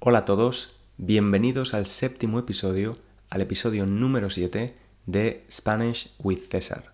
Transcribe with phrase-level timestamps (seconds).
[0.00, 2.96] Hola a todos, bienvenidos al séptimo episodio,
[3.30, 6.92] al episodio número 7 de Spanish with César.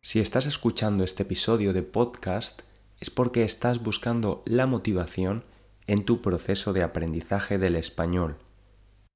[0.00, 2.62] Si estás escuchando este episodio de podcast
[3.00, 5.42] es porque estás buscando la motivación
[5.88, 8.36] en tu proceso de aprendizaje del español.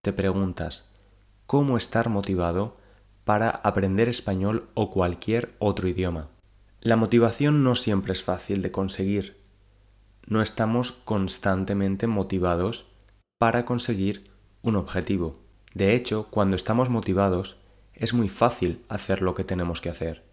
[0.02, 0.86] Te preguntas,
[1.46, 2.74] ¿cómo estar motivado
[3.22, 6.30] para aprender español o cualquier otro idioma?
[6.80, 9.41] La motivación no siempre es fácil de conseguir.
[10.26, 12.86] No estamos constantemente motivados
[13.38, 14.30] para conseguir
[14.62, 15.40] un objetivo.
[15.74, 17.56] De hecho, cuando estamos motivados,
[17.94, 20.24] es muy fácil hacer lo que tenemos que hacer.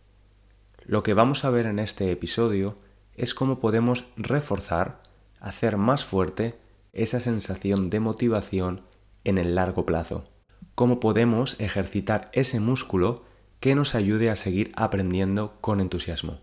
[0.84, 2.76] Lo que vamos a ver en este episodio
[3.16, 5.02] es cómo podemos reforzar,
[5.40, 6.60] hacer más fuerte
[6.94, 8.84] esa sensación de motivación
[9.24, 10.28] en el largo plazo.
[10.76, 13.24] Cómo podemos ejercitar ese músculo
[13.60, 16.40] que nos ayude a seguir aprendiendo con entusiasmo.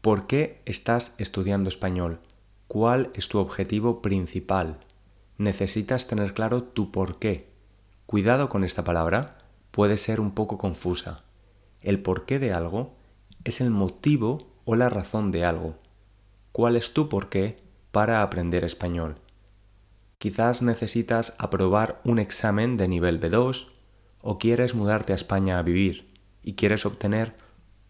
[0.00, 2.20] ¿Por qué estás estudiando español?
[2.68, 4.78] ¿Cuál es tu objetivo principal?
[5.38, 7.46] Necesitas tener claro tu por qué.
[8.06, 9.38] Cuidado con esta palabra,
[9.70, 11.24] puede ser un poco confusa.
[11.82, 12.94] El porqué de algo
[13.44, 15.76] es el motivo o la razón de algo.
[16.52, 17.56] ¿Cuál es tu porqué
[17.90, 19.16] para aprender español?
[20.18, 23.66] Quizás necesitas aprobar un examen de nivel B2
[24.20, 26.06] o quieres mudarte a España a vivir
[26.44, 27.34] y quieres obtener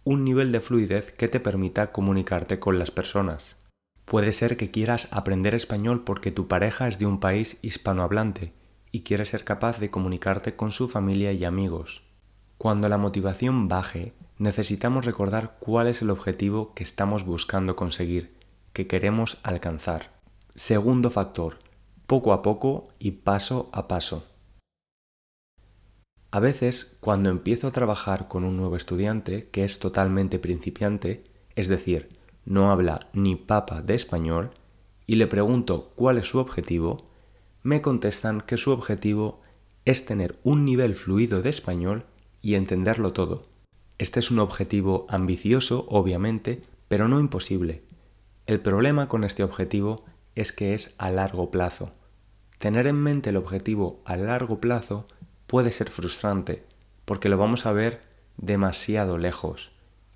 [0.04, 3.56] un nivel de fluidez que te permita comunicarte con las personas.
[4.06, 8.54] Puede ser que quieras aprender español porque tu pareja es de un país hispanohablante
[8.90, 12.02] y quieres ser capaz de comunicarte con su familia y amigos.
[12.62, 18.38] Cuando la motivación baje, necesitamos recordar cuál es el objetivo que estamos buscando conseguir,
[18.72, 20.12] que queremos alcanzar.
[20.54, 21.58] Segundo factor,
[22.06, 24.28] poco a poco y paso a paso.
[26.30, 31.24] A veces, cuando empiezo a trabajar con un nuevo estudiante que es totalmente principiante,
[31.56, 32.10] es decir,
[32.44, 34.52] no habla ni papa de español,
[35.04, 37.06] y le pregunto cuál es su objetivo,
[37.64, 39.40] me contestan que su objetivo
[39.84, 42.06] es tener un nivel fluido de español
[42.42, 43.46] y entenderlo todo.
[43.98, 47.82] Este es un objetivo ambicioso, obviamente, pero no imposible.
[48.46, 50.04] El problema con este objetivo
[50.34, 51.92] es que es a largo plazo.
[52.58, 55.06] Tener en mente el objetivo a largo plazo
[55.46, 56.64] puede ser frustrante,
[57.04, 58.00] porque lo vamos a ver
[58.36, 59.70] demasiado lejos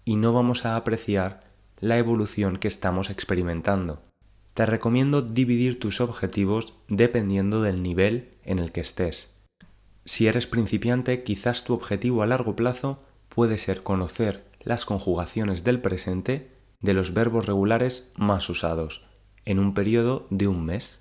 [0.05, 1.41] y no vamos a apreciar
[1.79, 4.03] la evolución que estamos experimentando.
[4.55, 9.36] Te recomiendo dividir tus objetivos dependiendo del nivel en el que estés.
[10.07, 15.81] Si eres principiante, quizás tu objetivo a largo plazo puede ser conocer las conjugaciones del
[15.81, 16.49] presente
[16.81, 19.05] de los verbos regulares más usados
[19.45, 21.01] en un periodo de un mes.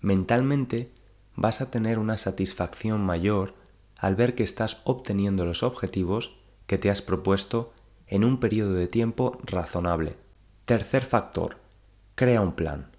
[0.00, 0.92] Mentalmente
[1.34, 3.54] vas a tener una satisfacción mayor
[3.98, 6.36] al ver que estás obteniendo los objetivos
[6.66, 7.72] que te has propuesto
[8.06, 10.16] en un periodo de tiempo razonable.
[10.66, 11.56] Tercer factor,
[12.14, 12.90] crea un plan.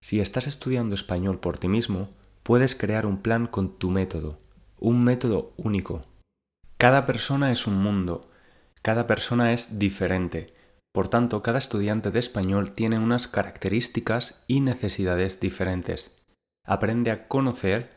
[0.00, 2.08] Si estás estudiando español por ti mismo,
[2.42, 4.38] puedes crear un plan con tu método,
[4.80, 6.02] un método único.
[6.76, 8.30] Cada persona es un mundo,
[8.82, 10.46] cada persona es diferente,
[10.92, 16.16] por tanto cada estudiante de español tiene unas características y necesidades diferentes.
[16.64, 17.90] Aprende a conocer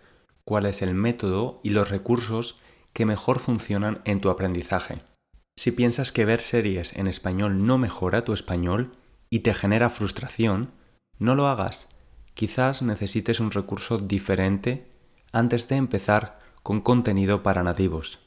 [0.45, 2.59] cuál es el método y los recursos
[2.91, 5.01] que mejor funcionan en tu aprendizaje.
[5.55, 8.91] Si piensas que ver series en español no mejora tu español
[9.29, 10.71] y te genera frustración,
[11.17, 11.89] no lo hagas.
[12.33, 14.89] Quizás necesites un recurso diferente
[15.31, 18.19] antes de empezar con contenido para nativos.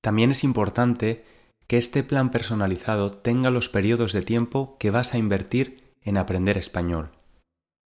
[0.00, 1.24] También es importante
[1.66, 6.56] que este plan personalizado tenga los periodos de tiempo que vas a invertir en aprender
[6.56, 7.10] español.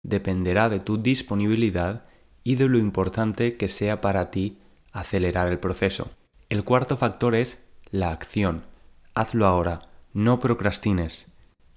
[0.03, 2.03] Dependerá de tu disponibilidad
[2.45, 4.59] y de lo importante que sea para ti
[4.93, 6.09] acelerar el proceso.
[6.49, 7.59] El cuarto factor es
[7.91, 8.63] la acción.
[9.15, 9.81] Hazlo ahora,
[10.13, 11.27] no procrastines.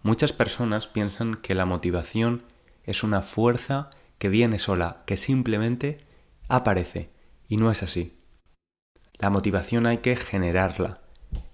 [0.03, 2.43] Muchas personas piensan que la motivación
[2.83, 5.99] es una fuerza que viene sola, que simplemente
[6.47, 7.09] aparece,
[7.47, 8.16] y no es así.
[9.19, 11.01] La motivación hay que generarla.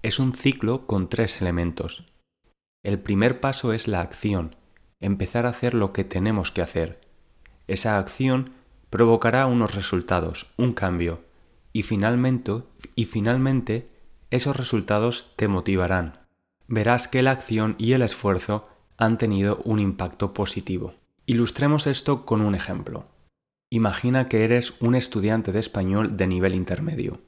[0.02, 2.04] Es un ciclo con tres elementos.
[2.82, 4.56] El primer paso es la acción,
[5.00, 7.00] empezar a hacer lo que tenemos que hacer.
[7.66, 8.50] Esa acción
[8.90, 11.24] provocará unos resultados, un cambio,
[11.72, 13.86] y finalmente,
[14.30, 16.20] esos resultados te motivarán.
[16.68, 18.64] Verás que la acción y el esfuerzo
[18.98, 20.92] han tenido un impacto positivo.
[21.26, 23.06] Ilustremos esto con un ejemplo.
[23.70, 27.18] Imagina que eres un estudiante de español de nivel intermedio.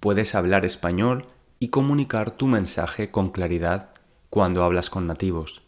[0.00, 1.26] Puedes hablar español
[1.58, 3.90] y comunicar tu mensaje con claridad
[4.30, 5.62] cuando hablas con nativos.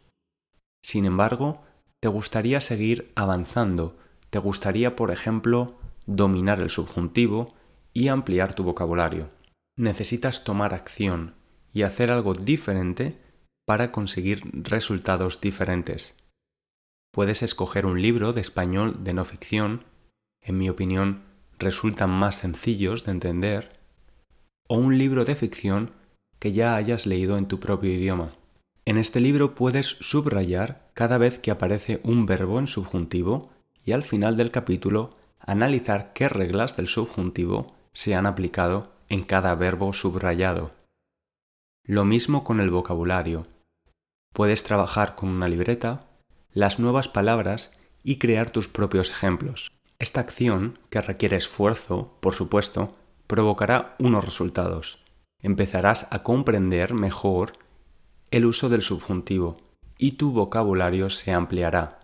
[0.82, 1.62] Sin embargo,
[2.00, 3.98] te gustaría seguir avanzando,
[4.30, 7.54] te gustaría, por ejemplo, dominar el subjuntivo
[7.92, 9.30] y ampliar tu vocabulario.
[9.76, 11.34] Necesitas tomar acción
[11.72, 13.18] y hacer algo diferente
[13.66, 16.16] para conseguir resultados diferentes.
[17.12, 19.84] Puedes escoger un libro de español de no ficción,
[20.42, 21.24] en mi opinión
[21.58, 23.72] resultan más sencillos de entender,
[24.70, 25.90] o un libro de ficción
[26.38, 28.36] que ya hayas leído en tu propio idioma.
[28.84, 33.50] En este libro puedes subrayar cada vez que aparece un verbo en subjuntivo
[33.84, 39.56] y al final del capítulo analizar qué reglas del subjuntivo se han aplicado en cada
[39.56, 40.70] verbo subrayado.
[41.84, 43.48] Lo mismo con el vocabulario.
[44.32, 45.98] Puedes trabajar con una libreta
[46.52, 47.72] las nuevas palabras
[48.04, 49.72] y crear tus propios ejemplos.
[49.98, 52.92] Esta acción, que requiere esfuerzo, por supuesto,
[53.30, 54.98] provocará unos resultados.
[55.40, 57.52] Empezarás a comprender mejor
[58.32, 59.54] el uso del subjuntivo
[59.96, 62.00] y tu vocabulario se ampliará.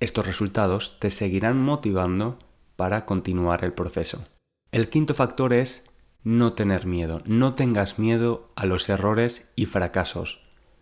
[0.00, 2.36] Estos resultados te seguirán motivando
[2.74, 4.26] para continuar el proceso.
[4.72, 5.88] El quinto factor es
[6.24, 7.22] no tener miedo.
[7.26, 10.40] No tengas miedo a los errores y fracasos.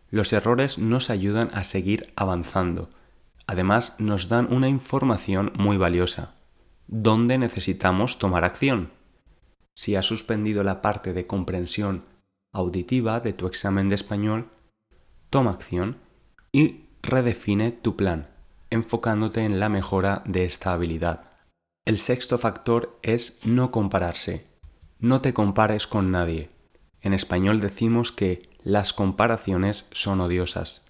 [0.08, 2.88] Los errores nos ayudan a seguir avanzando.
[3.46, 6.34] Además, nos dan una información muy valiosa,
[6.86, 8.88] ¿Dónde necesitamos tomar acción.
[9.78, 12.02] Si has suspendido la parte de comprensión
[12.52, 14.48] auditiva de tu examen de español,
[15.30, 15.98] toma acción
[16.50, 18.28] y redefine tu plan,
[18.70, 21.30] enfocándote en la mejora de esta habilidad.
[21.86, 24.48] El sexto factor es no compararse.
[24.98, 26.48] No te compares con nadie.
[27.00, 30.86] En español decimos que las comparaciones son odiosas.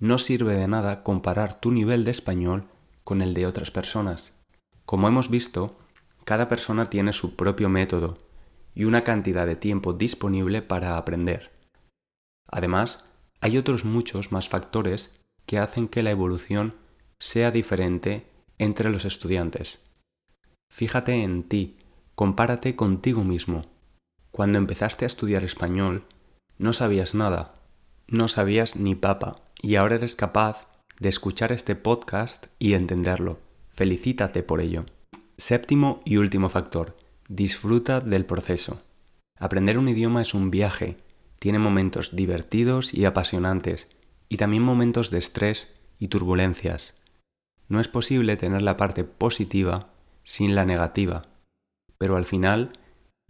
[0.00, 2.64] No sirve de nada comparar tu nivel de español
[3.04, 4.32] con el de otras personas.
[4.84, 5.78] Como hemos visto,
[6.26, 8.14] cada persona tiene su propio método
[8.74, 11.52] y una cantidad de tiempo disponible para aprender.
[12.48, 13.04] Además,
[13.40, 16.74] hay otros muchos más factores que hacen que la evolución
[17.20, 18.26] sea diferente
[18.58, 19.78] entre los estudiantes.
[20.68, 21.76] Fíjate en ti,
[22.16, 23.66] compárate contigo mismo.
[24.32, 26.06] Cuando empezaste a estudiar español,
[26.58, 27.50] no sabías nada,
[28.08, 30.66] no sabías ni papa, y ahora eres capaz
[30.98, 33.38] de escuchar este podcast y entenderlo.
[33.68, 34.86] Felicítate por ello.
[35.38, 36.96] Séptimo y último factor,
[37.28, 38.78] disfruta del proceso.
[39.38, 40.96] Aprender un idioma es un viaje,
[41.38, 43.88] tiene momentos divertidos y apasionantes,
[44.30, 46.94] y también momentos de estrés y turbulencias.
[47.68, 49.90] No es posible tener la parte positiva
[50.24, 51.22] sin la negativa,
[51.98, 52.70] pero al final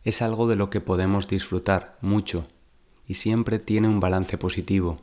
[0.04, 2.44] es algo de lo que podemos disfrutar mucho
[3.04, 4.98] y siempre tiene un balance positivo.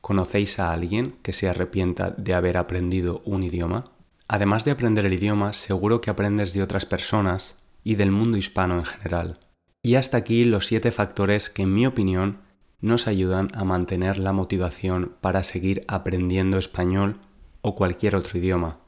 [0.00, 3.84] ¿Conocéis a alguien que se arrepienta de haber aprendido un idioma?
[4.32, 8.78] Además de aprender el idioma, seguro que aprendes de otras personas y del mundo hispano
[8.78, 9.40] en general.
[9.82, 12.38] Y hasta aquí los siete factores que en mi opinión
[12.80, 17.18] nos ayudan a mantener la motivación para seguir aprendiendo español
[17.60, 18.78] o cualquier otro idioma.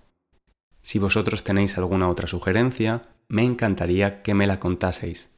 [0.81, 5.29] Si vosotros tenéis alguna otra sugerencia, me encantaría que me la contaseis.